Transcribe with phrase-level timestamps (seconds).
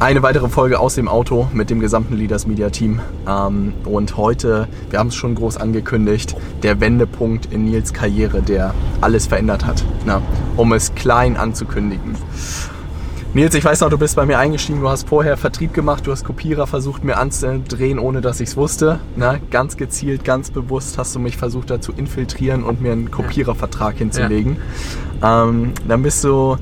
[0.00, 3.00] eine weitere Folge aus dem Auto mit dem gesamten Leaders Media Team.
[3.28, 8.74] Ähm, und heute, wir haben es schon groß angekündigt, der Wendepunkt in Nils Karriere, der
[9.02, 10.22] alles verändert hat, na,
[10.56, 12.16] um es klein anzukündigen.
[13.34, 16.12] Nils, ich weiß noch, du bist bei mir eingestiegen, du hast vorher Vertrieb gemacht, du
[16.12, 19.00] hast Kopierer versucht mir anzudrehen, ohne dass ich es wusste.
[19.16, 23.10] Na, ganz gezielt, ganz bewusst hast du mich versucht da zu infiltrieren und mir einen
[23.10, 24.56] Kopierervertrag hinzulegen.
[25.20, 25.44] Ja.
[25.44, 26.56] Ähm, dann bist du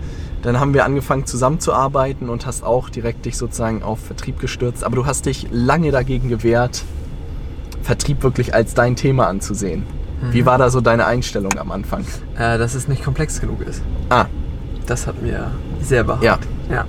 [0.48, 4.83] dann haben wir angefangen zusammenzuarbeiten und hast auch direkt dich sozusagen auf Vertrieb gestürzt.
[4.83, 6.84] Aber du hast dich lange dagegen gewehrt,
[7.83, 9.84] Vertrieb wirklich als dein Thema anzusehen.
[10.23, 10.33] Mhm.
[10.33, 12.05] Wie war da so deine Einstellung am Anfang?
[12.39, 13.83] Äh, dass es nicht komplex genug ist.
[14.08, 14.25] Ah.
[14.86, 15.50] Das hat mir
[15.83, 16.25] sehr behagt.
[16.25, 16.39] Ja.
[16.70, 16.84] ja.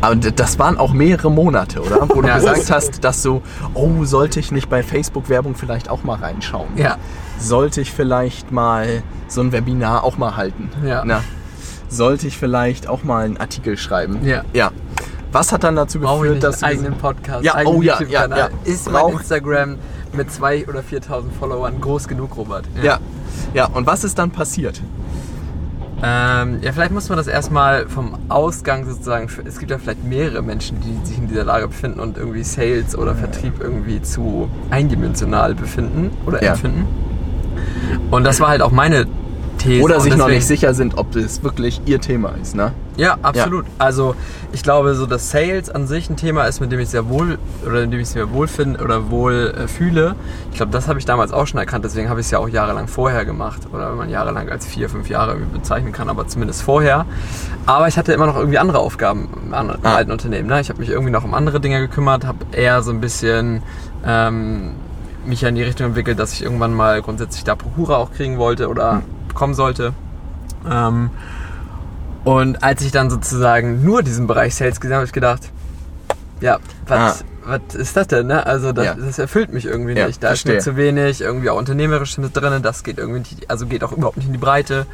[0.00, 2.08] Aber das waren auch mehrere Monate, oder?
[2.08, 3.42] Wo du ja, gesagt hast, dass du,
[3.74, 6.68] oh, sollte ich nicht bei Facebook-Werbung vielleicht auch mal reinschauen?
[6.76, 6.96] Ja.
[7.38, 10.70] Sollte ich vielleicht mal so ein Webinar auch mal halten?
[10.86, 11.02] Ja.
[11.04, 11.22] Na,
[11.88, 14.26] sollte ich vielleicht auch mal einen Artikel schreiben.
[14.26, 14.42] Ja.
[14.52, 14.70] Ja.
[15.32, 18.28] Was hat dann dazu Brauch geführt, dass du eigenen Podcast, ja, eigenen oh ja, ja,
[18.28, 18.48] ja.
[18.64, 19.76] Ist mein Instagram
[20.12, 22.66] mit 2.000 oder 4.000 Followern groß genug, Robert?
[22.76, 22.84] Ja.
[22.84, 23.00] ja.
[23.52, 23.66] ja.
[23.66, 24.80] und was ist dann passiert?
[26.06, 29.28] Ähm, ja, vielleicht muss man das erstmal vom Ausgang sozusagen.
[29.44, 32.96] Es gibt ja vielleicht mehrere Menschen, die sich in dieser Lage befinden und irgendwie Sales
[32.96, 36.52] oder Vertrieb irgendwie zu eindimensional befinden oder ja.
[36.52, 36.86] empfinden.
[38.10, 39.06] Und das war halt auch meine
[39.64, 39.82] These.
[39.82, 42.72] Oder sich noch nicht sicher sind, ob das wirklich ihr Thema ist, ne?
[42.96, 43.64] Ja, absolut.
[43.64, 43.70] Ja.
[43.78, 44.14] Also
[44.52, 47.38] ich glaube, so dass Sales an sich ein Thema ist, mit dem ich sehr wohl
[47.66, 50.14] oder in dem ich sehr wohl finde oder wohl äh, fühle.
[50.50, 51.84] Ich glaube, das habe ich damals auch schon erkannt.
[51.84, 54.88] Deswegen habe ich es ja auch jahrelang vorher gemacht oder wenn man jahrelang als vier,
[54.88, 57.06] fünf Jahre bezeichnen kann, aber zumindest vorher.
[57.66, 59.94] Aber ich hatte immer noch irgendwie andere Aufgaben im, im ah.
[59.94, 60.48] alten Unternehmen.
[60.48, 60.60] Ne?
[60.60, 63.62] Ich habe mich irgendwie noch um andere Dinge gekümmert, habe eher so ein bisschen
[64.06, 64.72] ähm,
[65.24, 68.38] mich ja in die Richtung entwickelt, dass ich irgendwann mal grundsätzlich da Prokura auch kriegen
[68.38, 69.02] wollte oder
[69.34, 69.92] kommen sollte.
[70.68, 71.10] Ähm,
[72.24, 75.50] und als ich dann sozusagen nur diesen Bereich Sales gesehen habe, habe ich gedacht,
[76.40, 77.24] ja, was, ah.
[77.44, 78.26] was ist das denn?
[78.26, 78.46] Ne?
[78.46, 78.94] Also das, ja.
[78.94, 80.22] das erfüllt mich irgendwie ja, nicht.
[80.22, 80.56] Da verstehe.
[80.56, 83.84] ist mir zu wenig, irgendwie auch unternehmerisch mit drin, das geht irgendwie nicht, also geht
[83.84, 84.86] auch überhaupt nicht in die Breite.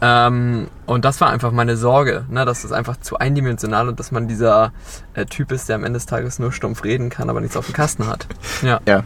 [0.00, 4.10] Ähm, und das war einfach meine Sorge, ne, dass das einfach zu eindimensional und dass
[4.10, 4.72] man dieser
[5.14, 7.66] äh, Typ ist, der am Ende des Tages nur stumpf reden kann, aber nichts auf
[7.66, 8.26] dem Kasten hat.
[8.62, 8.80] Ja.
[8.86, 9.02] ja.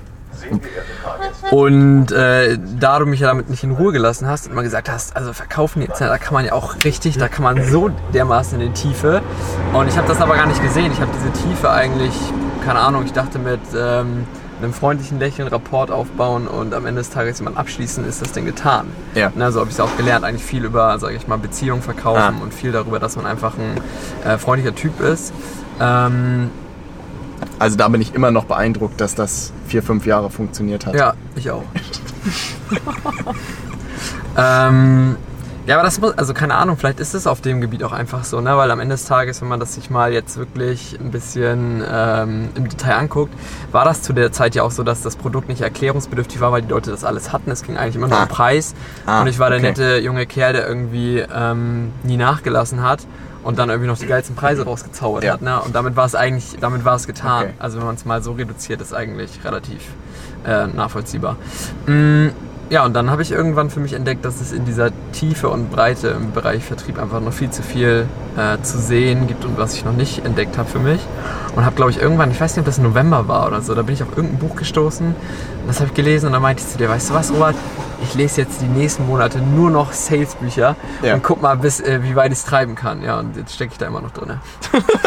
[1.51, 4.91] Und äh, da du mich ja damit nicht in Ruhe gelassen hast und immer gesagt
[4.91, 8.61] hast, also verkaufen jetzt, da kann man ja auch richtig, da kann man so dermaßen
[8.61, 9.23] in die Tiefe.
[9.73, 10.93] Und ich habe das aber gar nicht gesehen.
[10.93, 12.15] Ich habe diese Tiefe eigentlich,
[12.65, 14.27] keine Ahnung, ich dachte mit ähm,
[14.61, 18.47] einem freundlichen Lächeln Rapport aufbauen und am Ende des Tages jemand abschließen, ist das Ding
[18.47, 18.87] getan.
[19.15, 19.31] Ja.
[19.35, 22.37] Ne, so habe ich es auch gelernt, eigentlich viel über, sage ich mal, Beziehungen verkaufen
[22.41, 22.43] ah.
[22.43, 23.81] und viel darüber, dass man einfach ein
[24.29, 25.33] äh, freundlicher Typ ist.
[25.81, 26.51] Ähm,
[27.59, 30.95] also da bin ich immer noch beeindruckt, dass das vier, fünf Jahre funktioniert hat.
[30.95, 31.65] Ja, ich auch.
[34.37, 35.17] ähm,
[35.67, 38.23] ja, aber das muss, also keine Ahnung, vielleicht ist es auf dem Gebiet auch einfach
[38.23, 38.57] so, ne?
[38.57, 42.51] Weil am Ende des Tages, wenn man das sich mal jetzt wirklich ein bisschen ähm,
[42.55, 43.35] im Detail anguckt,
[43.73, 46.63] war das zu der Zeit ja auch so, dass das Produkt nicht erklärungsbedürftig war, weil
[46.63, 47.51] die Leute das alles hatten.
[47.51, 48.23] Es ging eigentlich immer nur ah.
[48.23, 48.77] um Preis.
[49.07, 49.69] Ah, und ich war der okay.
[49.69, 53.01] nette junge Kerl, der irgendwie ähm, nie nachgelassen hat
[53.47, 55.35] und dann irgendwie noch die geilsten Preise rausgezaubert ja.
[55.35, 55.41] hat.
[55.41, 55.61] Ne?
[55.61, 57.45] Und damit war es eigentlich, damit war es getan.
[57.45, 57.55] Okay.
[57.61, 59.83] Also wenn man es mal so reduziert, ist eigentlich relativ
[60.45, 61.37] äh, nachvollziehbar.
[61.87, 62.31] Mm,
[62.69, 65.71] ja, und dann habe ich irgendwann für mich entdeckt, dass es in dieser Tiefe und
[65.71, 69.75] Breite im Bereich Vertrieb einfach noch viel zu viel äh, zu sehen gibt und was
[69.75, 71.01] ich noch nicht entdeckt habe für mich.
[71.55, 73.83] Und habe, glaube ich, irgendwann, ich weiß nicht, ob das November war oder so, da
[73.83, 75.15] bin ich auf irgendein Buch gestoßen.
[75.67, 77.55] Das habe ich gelesen und dann meinte ich zu dir, weißt du was, Robert,
[78.03, 81.15] ich lese jetzt die nächsten Monate nur noch Sales-Bücher ja.
[81.15, 83.03] und guck mal, bis, äh, wie weit ich es treiben kann.
[83.03, 84.41] Ja, und jetzt stecke ich da immer noch drin.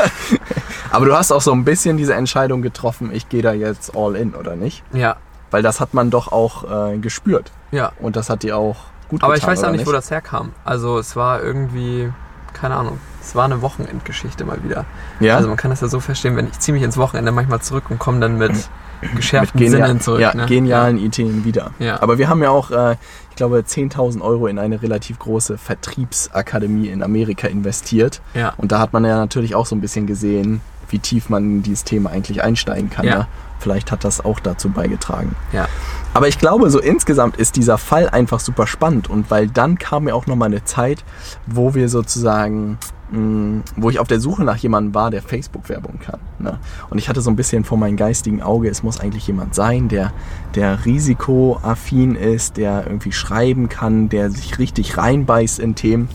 [0.91, 4.15] Aber du hast auch so ein bisschen diese Entscheidung getroffen, ich gehe da jetzt all
[4.15, 4.83] in, oder nicht?
[4.91, 5.17] Ja,
[5.51, 7.51] weil das hat man doch auch äh, gespürt.
[7.71, 7.91] Ja.
[7.99, 8.77] Und das hat dir auch
[9.09, 10.51] gut Aber getan, ich weiß auch nicht, nicht, wo das herkam.
[10.63, 12.11] Also es war irgendwie,
[12.53, 14.85] keine Ahnung, es war eine Wochenendgeschichte mal wieder.
[15.19, 15.35] Ja.
[15.35, 17.85] Also man kann das ja so verstehen, wenn ich ziehe mich ins Wochenende manchmal zurück
[17.89, 18.69] und komme dann mit
[19.15, 20.21] geschärften mit Sinnen zurück.
[20.21, 20.45] Ja, ne?
[20.45, 21.05] genialen ja.
[21.05, 21.71] Ideen wieder.
[21.79, 22.01] Ja.
[22.01, 22.95] Aber wir haben ja auch, äh,
[23.29, 28.21] ich glaube, 10.000 Euro in eine relativ große Vertriebsakademie in Amerika investiert.
[28.33, 28.53] Ja.
[28.57, 31.63] Und da hat man ja natürlich auch so ein bisschen gesehen, wie tief man in
[31.63, 33.05] dieses Thema eigentlich einsteigen kann.
[33.05, 33.17] Ja.
[33.19, 33.27] Ne?
[33.59, 35.35] Vielleicht hat das auch dazu beigetragen.
[35.51, 35.67] Ja.
[36.13, 40.07] Aber ich glaube, so insgesamt ist dieser Fall einfach super spannend und weil dann kam
[40.07, 41.03] ja auch nochmal eine Zeit,
[41.45, 42.77] wo wir sozusagen
[43.11, 46.19] mh, wo ich auf der Suche nach jemandem war, der Facebook-Werbung kann.
[46.39, 46.59] Ne?
[46.89, 49.89] Und ich hatte so ein bisschen vor meinem geistigen Auge, es muss eigentlich jemand sein,
[49.89, 50.13] der,
[50.55, 56.09] der risikoaffin ist, der irgendwie schreiben kann, der sich richtig reinbeißt in Themen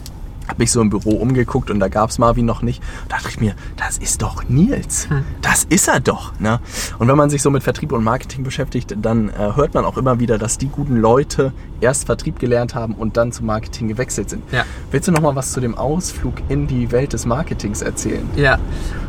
[0.47, 2.81] habe mich so im Büro umgeguckt und da gab es Marvin noch nicht.
[3.09, 5.09] Da dachte ich mir, das ist doch Nils.
[5.09, 5.23] Hm.
[5.41, 6.37] Das ist er doch.
[6.39, 6.59] Ne?
[6.99, 9.97] Und wenn man sich so mit Vertrieb und Marketing beschäftigt, dann äh, hört man auch
[9.97, 11.51] immer wieder, dass die guten Leute
[11.81, 14.43] erst Vertrieb gelernt haben und dann zum Marketing gewechselt sind.
[14.51, 14.63] Ja.
[14.91, 18.27] Willst du noch mal was zu dem Ausflug in die Welt des Marketings erzählen?
[18.35, 18.59] Ja,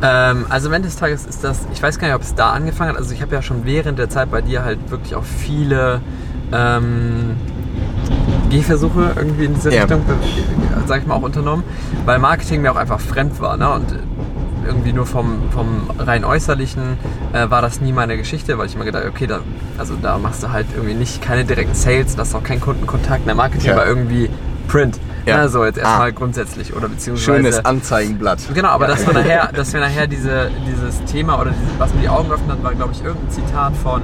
[0.01, 2.51] ähm, also am Ende des Tages ist das, ich weiß gar nicht, ob es da
[2.51, 2.97] angefangen hat.
[2.97, 6.01] Also ich habe ja schon während der Zeit bei dir halt wirklich auch viele...
[6.51, 7.35] Ähm,
[8.49, 9.81] Gehversuche irgendwie in diese ja.
[9.81, 10.03] Richtung,
[10.85, 11.63] sag ich mal, auch unternommen,
[12.05, 13.57] weil Marketing mir auch einfach fremd war.
[13.57, 13.69] Ne?
[13.69, 13.93] Und
[14.65, 16.97] irgendwie nur vom, vom rein äußerlichen
[17.33, 19.39] äh, war das nie meine Geschichte, weil ich immer gedacht okay, da,
[19.77, 23.25] also da machst du halt irgendwie nicht keine direkten Sales, da hast auch keinen Kundenkontakt.
[23.25, 23.75] Der Marketing ja.
[23.77, 24.29] war irgendwie
[24.67, 24.99] Print.
[25.25, 25.41] Ja.
[25.41, 26.11] Ne, so jetzt erstmal ah.
[26.11, 27.37] grundsätzlich oder beziehungsweise.
[27.37, 28.39] Schönes Anzeigenblatt.
[28.53, 28.95] Genau, aber ja.
[28.95, 32.29] dass wir nachher, dass wir nachher diese, dieses Thema oder diese, was mir die Augen
[32.29, 34.03] geöffnet hat, war glaube ich irgendein Zitat von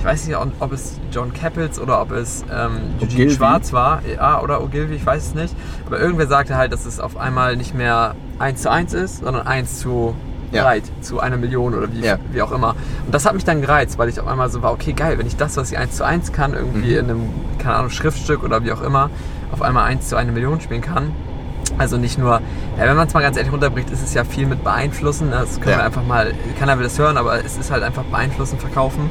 [0.00, 4.40] ich weiß nicht, ob es John Cappels oder ob es ähm, Eugene Schwarz war, ja,
[4.40, 5.54] oder Ogilvy, ich weiß es nicht.
[5.86, 9.46] Aber irgendwer sagte halt, dass es auf einmal nicht mehr 1 zu 1 ist, sondern
[9.46, 10.14] 1 zu
[10.52, 10.62] ja.
[10.62, 12.18] Breit, zu einer Million oder wie, ja.
[12.32, 12.76] wie auch immer.
[13.04, 15.26] Und das hat mich dann gereizt, weil ich auf einmal so war, okay, geil, wenn
[15.26, 16.98] ich das, was ich 1 zu 1 kann, irgendwie mhm.
[16.98, 19.10] in einem, keine Ahnung, Schriftstück oder wie auch immer,
[19.52, 21.12] auf einmal 1 zu 1 Million spielen kann,
[21.78, 22.40] also nicht nur,
[22.78, 25.30] ja, wenn man es mal ganz ehrlich runterbricht, ist es ja viel mit beeinflussen.
[25.30, 25.78] Das können ja.
[25.78, 29.10] wir einfach mal, keiner will das hören, aber es ist halt einfach beeinflussen, verkaufen.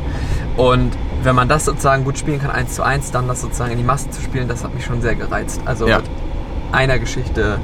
[0.58, 0.92] Und
[1.24, 3.84] wenn man das sozusagen gut spielen kann, eins zu eins, dann das sozusagen in die
[3.84, 5.62] Masse zu spielen, das hat mich schon sehr gereizt.
[5.66, 5.98] Also ja.
[5.98, 6.06] mit
[6.72, 7.60] einer Geschichte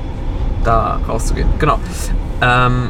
[0.63, 1.47] da rauszugehen.
[1.59, 1.79] Genau.
[2.41, 2.89] Ähm,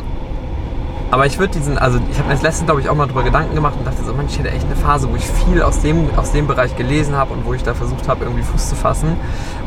[1.16, 3.24] aber ich würde diesen, also ich habe mir das letztens, glaube ich, auch mal drüber
[3.24, 5.80] Gedanken gemacht und dachte so, Mann, ich hätte echt eine Phase, wo ich viel aus
[5.80, 8.76] dem, aus dem Bereich gelesen habe und wo ich da versucht habe, irgendwie Fuß zu
[8.76, 9.16] fassen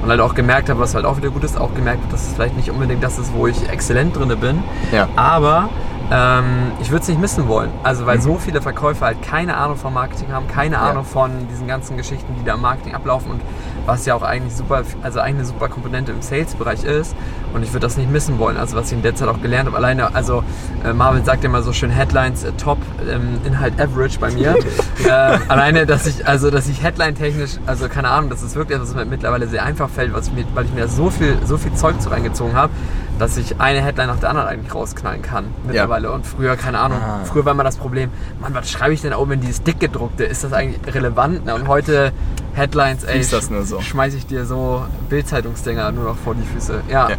[0.02, 2.26] und halt auch gemerkt habe, was halt auch wieder gut ist, auch gemerkt habe, dass
[2.26, 4.62] es vielleicht nicht unbedingt das ist, wo ich exzellent drin bin.
[4.92, 5.08] Ja.
[5.16, 5.70] Aber
[6.10, 7.70] ähm, ich würde es nicht missen wollen.
[7.82, 8.22] Also weil mhm.
[8.22, 10.82] so viele Verkäufer halt keine Ahnung vom Marketing haben, keine ja.
[10.82, 13.40] Ahnung von diesen ganzen Geschichten, die da im Marketing ablaufen und
[13.88, 17.16] was ja auch eigentlich super, also eigentlich eine super Komponente im Sales-Bereich ist.
[17.54, 18.58] Und ich würde das nicht missen wollen.
[18.58, 19.78] Also was ich in der Zeit auch gelernt habe.
[19.78, 20.44] Alleine, also
[20.84, 22.78] äh, Marvin sagt immer so schön Headlines äh, top,
[23.10, 24.56] ähm, Inhalt average bei mir.
[25.04, 25.10] äh,
[25.48, 28.96] alleine, dass ich, also dass ich Headline-technisch, also keine Ahnung, das ist wirklich etwas, was
[28.96, 32.00] mir mittlerweile sehr einfach fällt, was mir, weil ich mir so viel, so viel Zeug
[32.00, 32.72] zu reingezogen habe,
[33.18, 36.08] dass ich eine Headline nach der anderen eigentlich rausknallen kann mittlerweile.
[36.08, 36.14] Ja.
[36.14, 37.20] Und früher, keine Ahnung, ah.
[37.24, 38.10] früher war immer das Problem,
[38.40, 40.24] Mann, was schreibe ich denn oben in dieses dickgedruckte?
[40.24, 41.44] Ist das eigentlich relevant?
[41.44, 41.54] Ne?
[41.54, 42.12] Und heute
[42.54, 43.80] Headlines, ey, das nur so.
[43.80, 46.82] schmeiße ich dir so Bildzeitungsdinger nur noch vor die Füße.
[46.88, 47.10] ja.
[47.10, 47.16] ja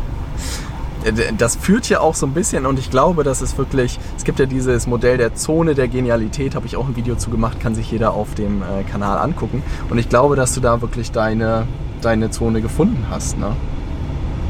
[1.38, 4.40] das führt ja auch so ein bisschen und ich glaube, dass es wirklich, es gibt
[4.40, 7.74] ja dieses Modell der Zone der Genialität, habe ich auch ein Video zu gemacht, kann
[7.74, 11.68] sich jeder auf dem äh, Kanal angucken und ich glaube, dass du da wirklich deine,
[12.02, 13.38] deine Zone gefunden hast.
[13.38, 13.56] Ne?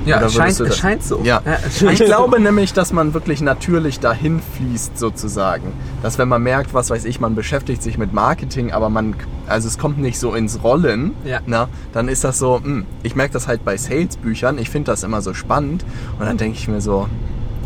[0.10, 1.22] Ja, es scheint, es scheint so.
[1.24, 1.42] Ja.
[1.46, 2.44] ja scheint ich glaube so.
[2.44, 5.74] nämlich, dass man wirklich natürlich dahin fließt sozusagen.
[6.02, 9.16] Dass wenn man merkt, was weiß ich, man beschäftigt sich mit Marketing, aber man,
[9.48, 11.40] also es kommt nicht so ins Rollen, ja.
[11.46, 14.92] na, dann ist das so, mh, hm, ich merke das halt bei Sales-Büchern, ich finde
[14.92, 15.86] das immer so spannend
[16.20, 17.08] und dann denke ich mir so,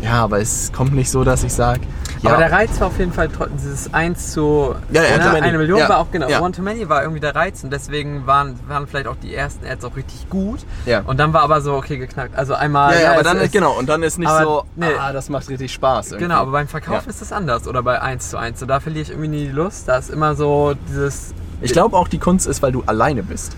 [0.02, 1.80] ja, aber es kommt nicht so, dass ich sage.
[2.24, 2.30] Ja.
[2.30, 5.58] Aber der Reiz war auf jeden Fall trotzdem dieses 1 zu ja, ja, ne, eine
[5.58, 6.26] Million war auch genau.
[6.42, 9.66] One to Many war irgendwie der Reiz und deswegen waren, waren vielleicht auch die ersten
[9.66, 10.60] Ads auch richtig gut.
[11.06, 12.36] Und dann war aber so, okay, geknackt.
[12.36, 12.98] Also einmal.
[13.00, 14.86] Ja, aber dann ist, genau, und dann ist nicht so, nee.
[14.98, 16.12] ah, das macht richtig Spaß.
[16.12, 16.24] Irgendwie.
[16.24, 18.58] Genau, aber beim Verkauf ist das anders oder bei 1 zu 1.
[18.58, 19.88] So, da verliere ich irgendwie nie die Lust.
[19.88, 21.34] Da ist immer so dieses.
[21.60, 23.54] Ich glaube auch, die Kunst ist, weil du alleine bist.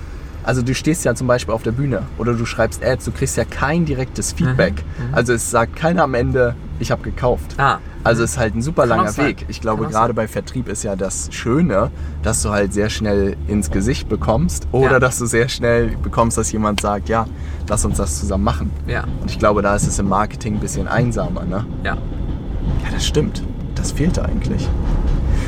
[0.46, 3.36] Also du stehst ja zum Beispiel auf der Bühne oder du schreibst Ads, du kriegst
[3.36, 4.74] ja kein direktes Feedback.
[4.74, 5.14] Mhm, mhm.
[5.14, 7.56] also es sagt keiner am Ende, ich habe gekauft.
[7.58, 7.78] Ah.
[8.06, 9.46] Also es ist halt ein super Kann langer Weg.
[9.48, 11.90] Ich glaube, gerade bei Vertrieb ist ja das Schöne,
[12.22, 15.00] dass du halt sehr schnell ins Gesicht bekommst oder ja.
[15.00, 17.26] dass du sehr schnell bekommst, dass jemand sagt, ja,
[17.68, 18.70] lass uns das zusammen machen.
[18.86, 19.04] Ja.
[19.20, 21.66] Und ich glaube, da ist es im Marketing ein bisschen einsamer, ne?
[21.82, 21.94] Ja.
[21.94, 23.42] Ja, das stimmt.
[23.74, 24.68] Das fehlte eigentlich.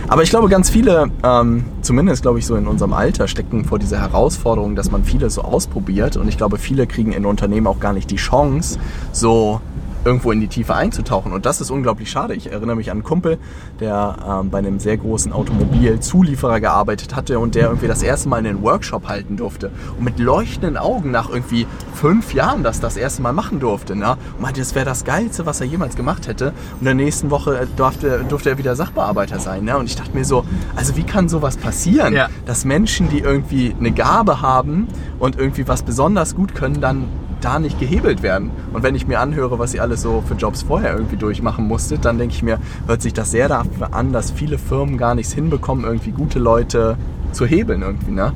[0.08, 3.78] Aber ich glaube, ganz viele, ähm, zumindest glaube ich so in unserem Alter, stecken vor
[3.78, 6.16] dieser Herausforderung, dass man viele so ausprobiert.
[6.16, 8.78] Und ich glaube, viele kriegen in Unternehmen auch gar nicht die Chance,
[9.12, 9.60] so
[10.08, 11.32] irgendwo in die Tiefe einzutauchen.
[11.32, 12.34] Und das ist unglaublich schade.
[12.34, 13.36] Ich erinnere mich an einen Kumpel,
[13.78, 18.38] der ähm, bei einem sehr großen Automobilzulieferer gearbeitet hatte und der irgendwie das erste Mal
[18.38, 19.70] einen Workshop halten durfte.
[19.98, 23.94] Und mit leuchtenden Augen nach irgendwie fünf Jahren das das erste Mal machen durfte.
[23.94, 24.16] Ne?
[24.36, 26.48] Und meinte, das wäre das Geilste, was er jemals gemacht hätte.
[26.72, 29.64] Und in der nächsten Woche äh, durfte, durfte er wieder Sachbearbeiter sein.
[29.64, 29.76] Ne?
[29.76, 32.14] Und ich dachte mir so, also wie kann sowas passieren?
[32.14, 32.30] Ja.
[32.46, 34.88] Dass Menschen, die irgendwie eine Gabe haben
[35.18, 37.08] und irgendwie was besonders gut können, dann
[37.40, 38.50] da nicht gehebelt werden.
[38.72, 42.04] Und wenn ich mir anhöre, was ihr alles so für Jobs vorher irgendwie durchmachen musstet,
[42.04, 45.32] dann denke ich mir, hört sich das sehr dafür an, dass viele Firmen gar nichts
[45.32, 46.96] hinbekommen, irgendwie gute Leute
[47.32, 48.32] zu hebeln irgendwie, ne?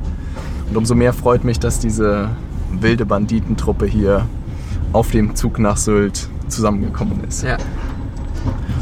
[0.69, 2.29] Und umso mehr freut mich, dass diese
[2.71, 4.25] wilde Banditentruppe hier
[4.91, 7.43] auf dem Zug nach Sylt zusammengekommen ist.
[7.43, 7.57] Ja.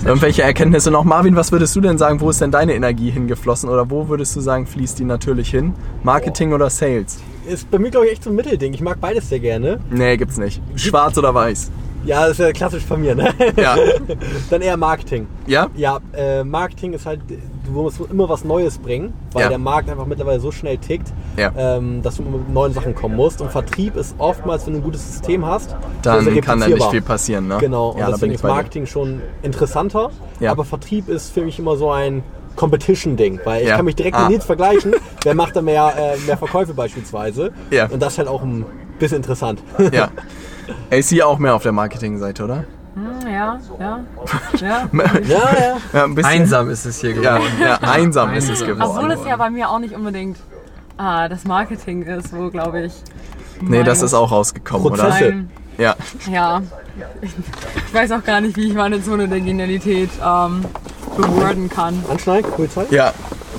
[0.03, 1.03] Irgendwelche Erkenntnisse noch?
[1.03, 2.21] Marvin, was würdest du denn sagen?
[2.21, 3.69] Wo ist denn deine Energie hingeflossen?
[3.69, 5.73] Oder wo würdest du sagen, fließt die natürlich hin?
[6.03, 7.19] Marketing oder Sales?
[7.47, 8.73] Ist bei mir, glaube ich, echt so ein Mittelding.
[8.73, 9.79] Ich mag beides sehr gerne.
[9.89, 10.61] Nee, gibt's nicht.
[10.75, 11.71] Schwarz oder weiß?
[12.03, 13.31] Ja, das ist ja klassisch von mir, ne?
[13.57, 13.75] Ja.
[14.49, 15.27] Dann eher Marketing.
[15.45, 15.67] Ja?
[15.75, 19.49] Ja, äh, Marketing ist halt, du musst immer was Neues bringen, weil Ja.
[19.49, 21.51] der Markt einfach mittlerweile so schnell tickt, Ja.
[21.55, 23.39] ähm, dass du immer mit neuen Sachen kommen musst.
[23.39, 27.01] Und Vertrieb ist oftmals, wenn du ein gutes System hast, Dann kann da nicht viel
[27.03, 27.57] passieren, ne?
[27.59, 28.43] Genau, und ja, deswegen ist.
[28.43, 30.51] Marketing schon interessanter, Ja.
[30.51, 32.23] aber Vertrieb ist für mich immer so ein
[32.55, 33.77] Competition-Ding, weil ich Ja.
[33.77, 34.21] kann mich direkt Ah.
[34.23, 34.93] mit Nils vergleichen,
[35.23, 37.51] wer macht da mehr, äh, mehr Verkäufe beispielsweise.
[37.69, 37.87] Ja.
[37.87, 38.65] Und das ist halt auch ein
[38.99, 39.61] bisschen interessant.
[39.91, 40.09] Ja.
[40.91, 42.63] AC auch mehr auf der Marketingseite, oder?
[42.95, 43.99] Hm, Ja, ja,
[44.59, 44.89] ja.
[44.89, 44.89] ja,
[45.27, 45.77] ja.
[45.93, 46.31] Ja, ein bisschen.
[46.31, 47.51] Einsam ist es hier Ja, geworden.
[47.61, 48.67] ja, einsam ist es Einsam.
[48.67, 48.97] geworden.
[48.97, 50.37] Obwohl es ja bei mir auch nicht unbedingt
[50.97, 52.93] ah, das Marketing ist, wo, glaube ich.
[53.61, 55.03] Nee, das ist auch rausgekommen, oder?
[55.05, 55.29] Prozesse.
[55.31, 55.95] mein- Ja.
[56.31, 56.61] Ja.
[57.21, 60.63] Ich weiß auch gar nicht, wie ich meine Zone der Genialität ähm,
[61.15, 62.03] beworden kann.
[62.09, 62.85] Anschneiden, Polizei?
[62.89, 63.13] Ja.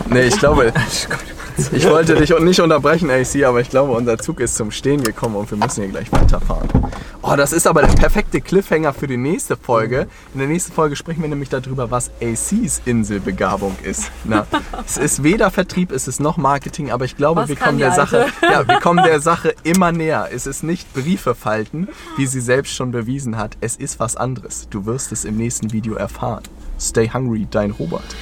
[0.09, 0.73] Nee, ich glaube.
[1.73, 5.37] Ich wollte dich nicht unterbrechen, AC, aber ich glaube, unser Zug ist zum Stehen gekommen
[5.37, 6.69] und wir müssen hier gleich weiterfahren.
[7.23, 10.09] Oh, das ist aber der perfekte Cliffhanger für die nächste Folge.
[10.35, 14.11] In der nächsten Folge sprechen wir nämlich darüber, was ACs Inselbegabung ist.
[14.25, 14.47] Na,
[14.87, 17.93] es ist weder Vertrieb, es ist noch Marketing, aber ich glaube, Was wir kommen der
[17.93, 20.29] Sache, ja, wir kommen der Sache immer näher.
[20.33, 23.57] Es ist nicht Briefe falten, wie sie selbst schon bewiesen hat.
[23.61, 24.69] Es ist was anderes.
[24.71, 26.43] Du wirst es im nächsten Video erfahren.
[26.81, 28.17] Stay hungry, dein Robert.